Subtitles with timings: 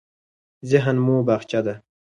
[0.71, 1.75] ذهن مو باغچه ده.